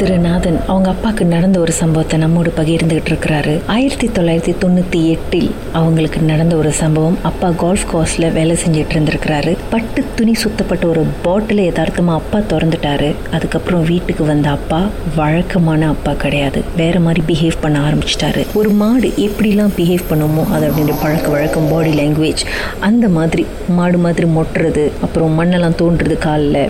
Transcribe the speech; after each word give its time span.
திருநாதன் 0.00 0.64
அவங்க 0.66 0.88
அப்பாவுக்கு 0.90 1.24
நடந்த 1.24 1.60
ஒரு 1.60 1.72
சம்பவத்தை 1.72 2.18
நம்மோடு 2.18 2.52
பகிர்ந்துகிட்டு 2.56 3.08
இருக்கிறாரு. 3.08 3.60
ஆயிரத்தி 3.66 4.08
தொள்ளாயிரத்தி 4.08 4.56
தொண்ணூத்தி 4.64 5.08
எட்டில் 5.08 5.50
அவங்களுக்கு 5.72 6.20
நடந்த 6.20 6.56
ஒரு 6.56 6.72
சம்பவம் 6.72 7.18
அப்பா 7.22 7.50
கோல்ஃப் 7.50 7.86
கோர்ஸ்ல 7.92 8.32
வேலை 8.32 8.56
செஞ்சுட்டு 8.64 8.92
இருந்திருக்கிறாரு. 8.92 9.55
பட்டு 9.76 10.02
துணி 10.18 10.32
சுத்தப்பட்ட 10.42 10.84
ஒரு 10.90 11.00
பாட்டிலை 11.24 11.62
யதார்த்தமாக 11.64 12.18
அப்பா 12.20 12.38
திறந்துட்டாரு. 12.50 13.08
அதுக்கப்புறம் 13.36 13.82
வீட்டுக்கு 13.90 14.24
வந்த 14.30 14.46
அப்பா 14.56 14.78
வழக்கமான 15.16 15.88
அப்பா 15.94 16.12
கிடையாது. 16.22 16.60
வேற 16.78 17.00
மாதிரி 17.06 17.22
பிஹேவ் 17.30 17.56
பண்ண 17.64 17.78
ஆரம்பிச்சிட்டாரு. 17.88 18.42
ஒரு 18.58 18.70
மாடு 18.80 19.08
எப்படிலாம் 19.24 19.74
பிஹேவ் 19.78 20.04
பண்ணுமோ 20.10 20.42
அது 20.54 20.66
அப்படின்ற 20.68 20.94
பழக்க 21.02 21.26
வழக்கம் 21.34 21.68
பாடி 21.72 21.92
லாங்குவேஜ் 21.98 22.44
அந்த 22.88 23.08
மாதிரி 23.16 23.44
மாடு 23.78 24.00
மாதிரி 24.04 24.28
மொட்டுறது 24.36 24.84
அப்புறம் 25.06 25.36
மண்ணெல்லாம் 25.40 25.76
தோன்றுறது 25.82 26.16
காலில் 26.26 26.62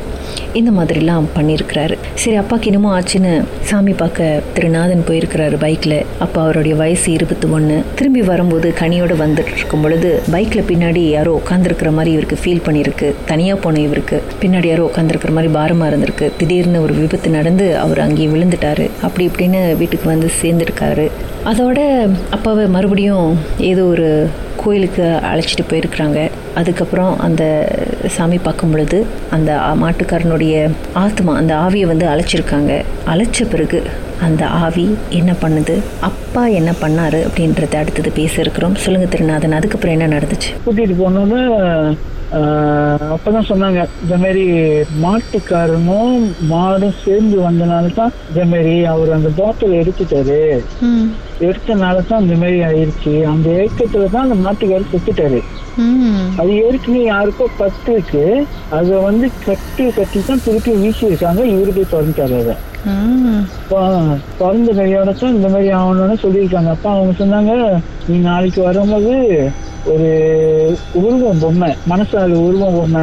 இந்த 0.61 0.73
மாதிரிலாம் 0.79 1.29
பண்ணியிருக்கிறாரு. 1.37 1.95
சரி 2.25 2.37
அப்பாக்கு 2.43 2.71
என்னமோ 2.73 2.91
ஆச்சுன்னு 2.99 3.33
சாமி 3.71 3.95
பார்க்க 4.03 4.43
திருநாதன் 4.59 5.07
போயிருக்கிறாரு 5.11 5.59
பைக்கில் 5.67 5.99
அப்போ 6.27 6.41
அவருடைய 6.47 6.77
வயசு 6.83 7.09
இருபத்தி 7.19 7.49
ஒன்று 7.59 7.79
திரும்பி 8.01 8.25
வரும்போது 8.33 8.69
கனியோடு 8.83 9.17
வந்துட்டு 9.25 9.57
இருக்கும் 9.61 9.87
பொழுது 9.87 10.13
பைக்கில் 10.37 10.69
பின்னாடி 10.73 11.05
யாரோ 11.17 11.33
உட்காந்துருக்கிற 11.43 11.93
மாதிரி 12.01 12.13
இவருக்கு 12.19 12.43
ஃபீல் 12.43 12.65
பண்ணியிருக்கு. 12.67 12.95
தனியாக 13.27 13.61
போன 13.61 13.81
இவருக்கு 13.81 14.23
பின்னாடி 14.41 14.67
யாரோ 14.67 14.91
உட்காந்துருக்கிற 14.91 15.33
மாதிரி 15.37 15.53
பாரமாக 15.53 15.91
இருந்திருக்கு. 15.93 16.27
திடீர்னு 16.39 16.83
ஒரு 16.83 16.95
விபத்து 16.95 17.31
நடந்து 17.31 17.67
அவர் 17.85 18.01
அங்கேயே 18.01 18.29
விழுந்துட்டாரு. 18.29 18.91
அப்படி 19.03 19.31
இப்படின்னு 19.31 19.77
வீட்டுக்கு 19.77 20.09
வந்து 20.15 20.31
சேர்ந்துருக்காரு. 20.43 21.07
அதோட 21.51 21.79
அப்பாவை 22.31 22.67
மறுபடியும் 22.67 23.39
ஏதோ 23.73 23.85
ஒரு 23.85 24.09
கோயிலுக்கு 24.63 25.05
அழைச்சிட்டு 25.33 25.65
போயிருக்கிறாங்க. 25.71 26.21
அதுக்கப்புறம் 26.55 27.21
அந்த 27.27 27.43
சாமி 28.15 28.39
பார்க்கும் 28.39 28.71
பொழுது 28.71 28.99
அந்த 29.31 29.51
மாட்டுக்காரனுடைய 29.83 30.55
ஆத்மா 30.93 31.37
அந்த 31.37 31.55
ஆவியை 31.55 31.87
வந்து 31.93 32.07
அழைச்சிருக்காங்க. 32.07 32.73
அழைச்ச 33.13 33.49
பிறகு 33.51 33.81
அந்த 34.25 34.43
ஆவி 34.65 34.85
என்ன 35.19 35.33
பண்ணுது? 35.43 35.75
அப்பா 36.09 36.43
என்ன 36.59 36.71
பண்ணாரு 36.83 37.19
அப்படின்றத 37.29 37.77
அடுத்தது 37.81 38.11
பேச 38.19 38.35
இருக்கிறோம் 38.43 38.77
சொல்லுங்க 38.85 39.07
திருநாதன் 39.15 39.57
அதுக்கப்புறம் 39.59 39.97
என்ன 39.97 40.07
நடந்துச்சு? 40.17 40.51
கூட்டிட்டு 40.67 40.97
போனோன்னு 41.01 41.41
அப்பதான் 43.15 43.49
சொன்னாங்க 43.51 43.81
இந்த 44.05 44.15
மாதிரி 44.23 44.45
மாட்டுக்காரனும் 45.03 46.25
மாடும் 46.53 46.97
சேர்ந்து 47.03 47.37
வந்தனால 47.45 47.93
தான் 47.99 48.15
இந்த 48.31 48.45
மாதிரி 48.53 48.73
அவர் 48.93 49.11
அந்த 49.17 49.31
பாட்டில் 49.41 49.79
எடுத்துட்டாரு. 49.83 50.41
எடுத்தனால 51.49 52.03
தான் 52.09 52.25
இந்த 52.25 52.37
மாதிரி 52.43 52.59
ஆயிடுச்சு. 52.69 53.15
அந்த 53.33 53.49
ஏக்கத்துல 53.63 54.09
தான் 54.15 54.27
அந்த 54.27 54.39
மாட்டுக்காரர் 54.47 54.93
செத்துட்டாரு. 54.95 55.41
அது 56.41 56.51
ஏற்கனவே 56.65 57.05
யாருக்கோ 57.13 57.47
பத்து 57.63 57.93
இருக்கு 57.97 58.25
அதை 58.79 58.97
வந்து 59.09 59.29
கட்டி 59.47 59.87
கட்டி 59.99 60.23
தான் 60.31 60.45
திருப்பி 60.47 60.75
வீசியிருக்காங்க 60.83 61.45
இவரு 61.55 61.77
போய் 61.79 61.93
திறந்துட்டாரு 61.95 62.37
அதை. 62.43 62.57
பிறந்த 64.39 64.71
கையோட 64.79 65.11
தான் 65.13 65.37
இந்த 65.37 65.49
மாதிரி 65.53 65.69
ஆகணும்னு 65.79 66.17
சொல்லியிருக்காங்க. 66.25 66.71
அப்பா 66.75 66.91
அவங்க 66.95 67.13
சொன்னாங்க 67.21 67.53
நீ 68.09 68.17
நாளைக்கு 68.27 68.61
வரும்போது 68.63 69.15
ஒரு 69.93 70.09
உருவம் 71.01 71.41
பொம்மை 71.43 71.71
மனசால 71.91 72.39
உருவம் 72.47 72.77
பொம்மை 72.79 73.03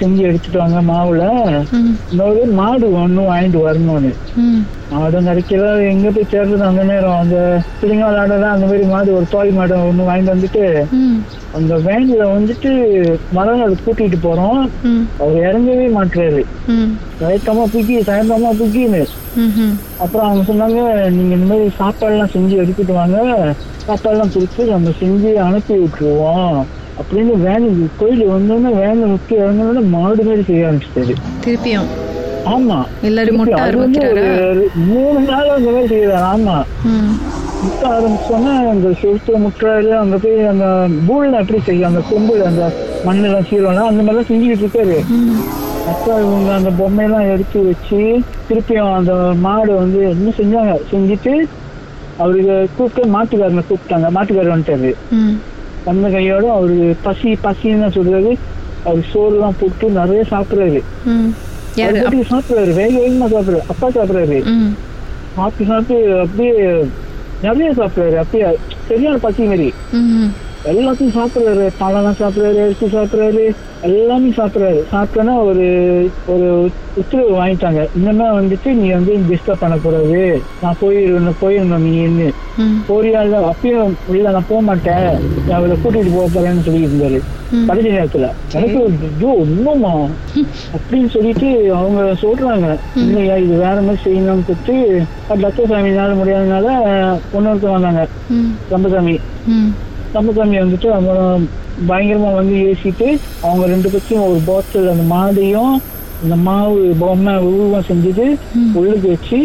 செஞ்சு 0.00 0.22
எடுத்துட்டு 0.28 0.58
வாங்க 0.62 0.80
மாவுல. 0.92 1.24
இன்னொரு 2.10 2.42
மாடு 2.60 2.88
ஒண்ணு 3.02 3.22
வாங்கிட்டு 3.32 3.60
வரணும்னு. 3.66 4.12
மாடு 4.90 5.20
நரைக்கல 5.26 5.68
எங்க 5.92 6.08
போய் 6.14 6.30
சேர்றது 6.32 6.66
அந்த 6.68 6.82
நேரம்? 6.90 7.18
அந்த 7.22 7.36
பிள்ளைங்க 7.78 8.04
விளையாடலாம் 8.08 8.54
அந்த 8.56 8.66
மாதிரி 8.68 8.84
மாடு 8.92 9.16
ஒரு 9.18 9.26
தோய் 9.30 9.50
மாடு 9.56 9.74
ஒண்ணு 9.88 10.08
வாங்கிட்டு 10.08 10.34
வந்துட்டு 10.34 10.62
அந்த 11.58 11.74
வேன்ல 11.86 12.24
வந்துட்டு 12.34 12.70
மரங்களை 13.36 13.76
கூட்டிட்டு 13.86 14.18
போறோம். 14.26 14.60
அவர் 15.20 15.36
இறங்கவே 15.48 15.86
மாட்டுறாரு 15.96 16.42
சயத்தமா 17.20 17.64
புக்கி 17.74 17.96
சயத்தமா 18.10 18.50
புக்கின்னு 18.60 19.02
அப்புறம் 20.04 20.26
அவங்க 20.28 20.42
சொன்னாங்க 20.50 20.80
நீங்க 21.16 21.32
இந்த 21.38 21.48
மாதிரி 21.52 21.70
சாப்பாடுலாம் 21.80 22.34
செஞ்சு 22.36 22.54
எடுத்துட்டு 22.62 22.92
வாங்க. 23.00 23.18
சாப்பாடுலாம் 23.86 24.34
கொடுத்து 24.34 24.64
நம்ம 24.72 24.92
செஞ்சு 25.02 25.32
அனுப்பி 25.48 25.74
விட்டுருவோம். 25.82 26.58
அப்படின்னு 27.00 27.34
வேன் 27.46 27.66
கோயில் 28.00 28.24
வந்தோடனே 28.34 28.70
வேன்ல 28.82 29.06
முக்கி 29.14 29.34
இறங்கினோட 29.42 29.82
மாடு 29.94 30.22
மாதிரி 30.28 30.44
செய்ய 30.50 30.68
ஆரம்பிச்சிட்டாரு. 30.68 31.16
திருப்பியும். 31.44 31.88
ஆமா. 32.54 32.76
எல்லாரும் 33.02 33.36
மொட்டை 33.36 33.54
ஒரு 34.10 34.24
மூணு 34.90 35.20
நாள் 35.20 35.48
அந்த 35.48 35.70
மாதிரி 35.70 35.88
செய்யறாரு 35.94 36.26
ஆமா. 36.34 36.56
முட்ட 37.62 37.82
ஆரம்பிச்சோன்னா 37.88 38.52
அந்த 38.72 38.88
செவுத்துல 39.02 39.36
முட்டுறாரு 39.44 39.90
அங்க 40.00 40.16
போய் 40.16 40.46
அந்த 40.46 40.66
பூல்ல 41.08 41.40
எப்படி 41.40 41.60
செய்யும். 41.60 41.88
அந்த 41.88 42.02
கொம்புல 42.10 42.42
அந்த 42.42 42.64
மண்ணெல்லாம் 43.06 43.48
சீரம்லாம் 43.50 43.90
அந்த 43.90 44.02
மாதிரிலாம் 44.02 44.30
செஞ்சுக்கிட்டு 44.30 44.66
இருக்காரு. 44.66 44.98
அப்போ 45.88 46.12
இவங்க 46.20 46.50
அந்த 46.54 46.70
பொம்மையெல்லாம் 46.70 47.30
எடுத்து 47.32 47.58
வச்சு 47.66 48.00
திருப்பியும் 48.48 48.94
அந்த 48.94 49.12
மாடு 49.46 49.74
வந்து 49.74 50.00
என்ன 50.10 50.32
செஞ்சாங்க? 50.38 50.72
செஞ்சுட்டு 50.92 51.34
அவருக்கு 52.18 52.68
கூப்பிட்டு 52.76 53.10
மாட்டுக்காரனை 53.10 53.62
கூப்பிட்டாங்க. 53.70 54.08
மாட்டுக்காரர் 54.16 54.54
வந்துட்டாரு. 54.56 54.92
வந்த 55.84 56.08
கையோட 56.08 56.44
அவருக்கு 56.52 56.96
பசி 57.02 57.32
பசின்னு 57.44 57.90
சொல்றாரு. 57.96 58.32
அவர் 58.84 59.10
சோறுலாம் 59.12 59.58
போட்டு 59.60 59.86
நிறைய 59.90 60.24
சாப்பிடுறாரு. 60.30 60.80
பாட்டுக்கு 61.76 62.36
சாப்பிடுறாரு. 62.36 62.72
வேக 62.74 62.92
வேகமா 62.98 63.28
சாப்பிடுறாரு. 63.34 63.64
அப்பா 63.72 63.88
சாப்பிடுறாரு. 63.88 64.38
சாப்பிட்டு 65.36 65.72
சாப்பிட்டு 65.72 66.20
அப்படியே 66.20 66.52
நிறைய 67.42 67.70
சாப்பிடுறாரு. 67.72 68.16
அப்படியே 68.24 68.58
சரியான 68.88 69.18
பசி 69.18 69.42
மாதிரி 69.42 69.68
எல்லாத்தையும் 70.66 71.16
சாப்பிடுறாரு. 71.16 71.70
பழம்லாம் 71.80 72.18
சாப்பிடுறாரு 72.18 72.62
அரிசி 72.62 72.86
சாப்பிடுறாரு. 72.86 73.42
எல்லாமே 73.82 74.28
சாப்பிடுறாரு. 74.28 74.82
சாப்பிட்டோன்னா 74.92 75.38
ஒரு 75.42 75.66
ஒரு 76.26 76.70
உத்தரவு 76.94 77.44
வாங்கிட்டாங்க. 77.44 77.88
இன்னமே 77.98 78.26
வந்துட்டு 78.38 78.72
நீ 78.72 78.88
வந்து 78.88 79.16
டிஸ்டர்ப் 79.30 79.60
பண்ணக்கூடாது 79.60 80.42
நான் 80.62 80.76
போயிடணும் 80.80 81.40
போயிடணும் 81.40 81.78
நீ 81.78 82.02
என்ன 82.02 82.30
ம். 82.58 82.82
போறியா 82.88 83.22
இல்ல 83.22 83.52
அப்பயும் 83.52 83.94
இல்ல 84.08 84.30
நான் 84.30 84.44
போக 84.48 84.60
மாட்டேன். 84.60 85.08
நான் 85.46 85.58
அவளை 85.58 85.76
கூட்டிட்டு 85.76 86.14
போக 86.14 86.28
போறேன்னு 86.34 86.62
சொல்லிட்டு 86.62 86.88
இருந்தாரு. 86.88 87.18
கடைசி 87.66 87.90
நேரத்துல. 87.90 88.28
எனக்கு 88.52 88.80
ஐயோ 88.84 89.34
இன்னுமா 89.38 89.92
அப்படின்னு 90.76 91.08
சொல்லிட்டு 91.08 91.74
அவங்க 91.74 92.02
சொல்றாங்க. 92.22 92.68
இல்லையா 92.96 93.36
இது 93.36 93.56
வேற 93.56 93.80
மாதிரி 93.80 94.02
செய்யணும்னு 94.04 94.44
சொல்லிட்டு 94.44 95.04
தத்தசாமினால 95.28 96.16
முடியாதனால 96.16 96.68
பொண்ணு 97.32 97.70
வந்தாங்க. 97.70 98.08
ம். 98.30 98.52
ரம்பசாமி. 98.70 99.16
ம் 100.16 100.22
ரம்பசாமி 100.22 100.58
வந்துட்டு 100.58 100.88
அவங்க 100.90 101.12
பயங்கரமா 101.88 102.34
வந்து 102.34 102.54
ஏசிட்டு 102.66 103.08
அவங்க 103.40 103.66
ரெண்டு 103.66 103.88
பத்தியும் 103.88 104.26
ஒரு 104.26 104.38
பாட்டில் 104.46 104.88
அந்த 104.88 105.14
மாடையும் 105.14 105.74
இந்த 106.22 106.36
மாவு 106.36 106.94
பொம்மை 106.98 107.34
உருவம் 107.38 107.88
செஞ்சுட்டு 107.88 108.26
உள்ளுக்கு 108.74 109.08
வச்சு 109.08 109.40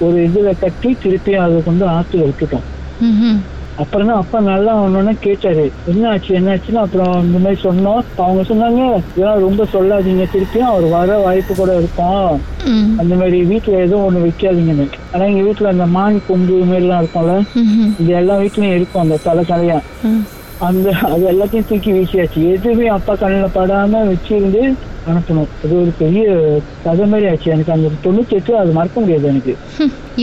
ஒரு 0.00 0.28
இதுல 0.28 0.58
கட்டி 0.60 0.96
திருப்பி 1.02 1.34
அதை 1.34 1.62
கொண்டு 1.62 1.86
ஆத்துல 1.88 2.24
விட்டுட்டோம். 2.24 2.66
அப்புறம் 3.82 4.08
தான் 4.10 4.20
அப்பா 4.22 4.38
நல்லா 4.50 4.72
ஒன்னொன்னு 4.82 5.12
கேட்டாரு 5.24 5.64
என்ன 5.92 6.02
ஆச்சு 6.10 6.30
என்ன 6.38 6.52
ஆச்சுன்னு 6.52 6.80
அப்புறம் 6.84 7.16
இந்த 7.26 7.38
மாதிரி 7.44 7.58
சொன்னோம். 7.64 8.04
அவங்க 8.26 8.42
சொன்னாங்க 8.50 8.80
இதெல்லாம் 9.10 9.42
ரொம்ப 9.46 9.64
சொல்லாதீங்க 9.74 10.26
திருப்பியும் 10.34 10.70
அவர் 10.70 10.86
வர 10.94 11.18
வாய்ப்பு 11.24 11.54
கூட 11.58 11.72
இருக்கும். 11.80 12.30
அந்த 13.00 13.12
மாதிரி 13.20 13.38
வீட்டுல 13.50 13.74
எதுவும் 13.86 14.06
ஒண்ணு 14.06 14.24
வைக்காதீங்கன்னு. 14.26 14.86
ஆனா 15.12 15.24
எங்க 15.30 15.42
வீட்டுல 15.48 15.72
அந்த 15.74 15.86
மான் 15.96 16.16
கொம்பு 16.28 16.54
மாதிரி 16.70 16.84
எல்லாம் 16.84 17.02
இருக்கும்ல 17.02 17.34
இது 18.00 18.10
எல்லா 18.20 18.36
வீட்லயும் 18.44 18.76
இருக்கும் 18.78 19.04
அந்த 19.04 19.18
தலை 19.26 19.44
தலையா. 19.52 19.78
அந்த 20.68 20.86
அது 21.12 21.24
எல்லாத்தையும் 21.32 21.68
தூக்கி 21.70 21.90
வீசியாச்சு. 21.96 22.42
எதுவுமே 22.54 22.86
அப்பா 22.96 23.14
கண்ணில் 23.22 23.54
படாம 23.58 24.02
வச்சிருந்து 24.12 24.62
அனுப்பணும். 25.10 25.50
அது 25.64 25.74
ஒரு 25.82 25.92
பெரிய 26.00 26.24
கதை 26.86 27.04
மாதிரி 27.12 27.28
ஆச்சு. 27.32 27.52
எனக்கு 27.56 27.74
அந்த 27.76 27.90
தொண்ணூத்தி 28.06 28.36
எட்டு 28.38 28.58
அது 28.62 28.72
மறக்க 28.78 28.96
முடியாது 29.04 29.28
எனக்கு. 29.32 29.54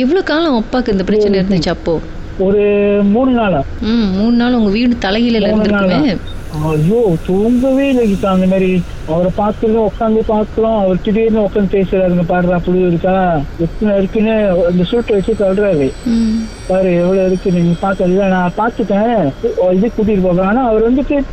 எவ்வளவு 0.04 0.28
காலம் 0.32 0.60
அப்பாக்கு 0.62 0.96
இந்த 0.96 1.06
பிரச்சனை 1.12 1.40
இருந்துச்சு 1.42 1.74
அப்போ? 1.78 1.96
ஒரு 2.38 2.62
மூணு 3.04 3.32
நாளா? 3.32 3.64
ம் 3.82 4.12
மூணு 4.12 4.36
நாள் 4.36 4.54
உங்க 4.54 4.70
வீடு 4.70 4.98
தலையில 4.98 5.38
இருந்திருக்குமே. 5.38 6.18
ஐயோ 6.64 7.16
தூங்கவே 7.26 7.90
இல்லை 7.90 8.12
கீதா. 8.12 8.26
அந்த 8.26 8.46
மாதிரி 8.46 8.82
அவரை 9.08 9.32
பார்த்துருக்கோம் 9.38 9.88
உட்காந்து 9.90 10.20
பார்க்கிறோம். 10.28 10.80
அவர் 10.80 11.02
திடீர்னு 11.02 11.40
உட்காந்து 11.40 11.72
பேசுறாருங்க. 11.72 12.24
பாடுறா 12.30 12.60
புழு 12.60 12.88
இருக்கா? 12.88 13.42
எத்தனை 13.60 13.98
இருக்குன்னு 13.98 14.66
அந்த 14.68 14.84
சூட்டை 14.84 15.16
வச்சு 15.16 15.34
சொல்றாரு 15.40 15.92
ம். 16.06 16.46
பாரு 16.68 16.96
எவ்வளவு 16.96 17.26
இருக்கு. 17.26 17.52
நீங்க 17.52 17.88
பாக்கல 17.88 18.28
நான் 18.28 18.58
பார்த்துட்டேன். 18.58 19.32
இது 19.74 19.92
கூட்டிட்டு 19.98 20.22
போகிறேன் 20.22 20.48
ஆனா 20.48 20.68
அவர் 20.68 20.94
வந்துட்டு 20.94 21.24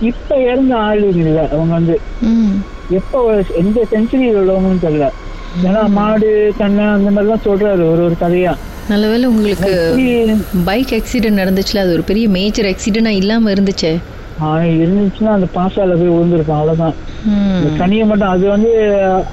இப்ப 0.00 0.42
இறந்த 0.42 0.76
ஆள் 0.76 1.02
இல்லை. 1.02 1.48
அவங்க 1.48 1.72
வந்து 1.72 2.00
எப்போ 2.90 3.44
எந்த 3.56 3.86
செஞ்சுரியில் 3.90 4.36
உள்ளவங்கன்னு 4.36 4.84
தெரியல. 4.84 5.08
ஏன்னா 5.64 5.88
மாடு 5.88 6.52
கண்ணை 6.58 6.84
அந்த 6.84 7.10
மாதிரிலாம் 7.10 7.46
சொல்றாரு. 7.46 7.92
ஒரு 7.92 8.04
ஒரு 8.04 8.16
கதையா. 8.20 8.54
நல்லவேளை 8.90 9.28
உங்களுக்கு 9.28 9.70
பைக் 10.64 10.92
ஆக்சிடென்ட் 10.92 11.40
நடந்துச்சுல 11.42 11.76
அது 11.76 11.92
ஒரு 11.92 12.02
பெரிய 12.02 12.28
மேஜர் 12.28 12.66
ஆக்சிடென்டா 12.66 13.12
இல்லாம 13.20 13.50
இருந்துச்சே. 13.50 13.92
இருந்துச்சுன்னா 14.82 15.30
அந்த 15.36 15.46
பாசால 15.54 15.96
போய் 15.96 16.08
விழுந்திருக்கும் 16.08 16.56
அவ்வளவுதான். 16.56 16.96
கனியை 17.78 18.04
மட்டும் 18.06 18.28
அது 18.28 18.44
வந்து 18.48 18.70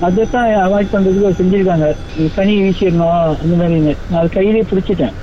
அதைத்தான் 0.01 0.47
அவாய்ட் 0.65 0.94
பண்றதுக்கு 0.94 1.38
செஞ்சிருக்காங்க. 1.41 1.88
கனி 2.35 2.61
வீசிடணும் 2.61 3.17
அந்த 3.44 3.53
மாதிரிங்க 3.55 3.94
நான் 4.09 4.19
அது 4.19 4.29
கையிலேயே 4.29 4.65
பிடிச்சிட்டேன். 4.71 5.13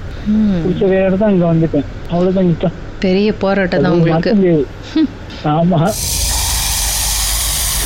பிடிச்ச 0.64 0.88
வேற 0.88 1.16
தான் 1.16 1.30
இங்க 1.30 1.46
வந்துட்டேன். 1.52 1.88
அவ்வளவுதான் 2.10 2.78
பெரிய 2.98 3.32
போராட்டம் 3.32 3.82
தான் 3.82 3.92
உங்களுக்கு. 3.92 4.32
ஆமா. 5.56 5.78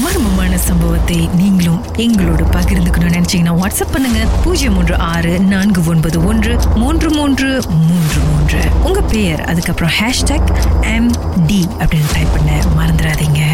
மர்மமான 0.03 0.55
சம்பவத்தை 0.55 1.29
நீங்களும் 1.37 1.85
எங்களோடு 1.97 2.45
பகிர்ந்துக்கணும்னு 2.45 3.23
நினைச்சீங்கன்னா 3.23 3.55
வாட்ஸ்அப் 3.63 3.93
பண்ணுங்க. 3.93 4.27
பூஜ்ஜியம் 4.45 4.75
மூன்று 4.75 4.99
ஆறு 4.99 5.41
நான்கு 5.41 5.85
ஒன்பது 5.85 6.25
ஒன்று 6.25 6.59
மூன்று 6.75 7.11
மூன்று 7.11 7.63
மூன்று 7.69 8.21
மூன்று. 8.21 8.61
உங்க 8.83 9.01
பெயர் 9.01 9.45
அதுக்கப்புறம் 9.45 9.91
ஹேஷ்டாக் 10.01 10.51
எம் 10.81 11.13
டி 11.47 11.69
அப்படின்னு 11.79 12.13
டைப் 12.13 12.33
பண்ண 12.33 12.63
மறந்துடாதீங்க. 12.79 13.54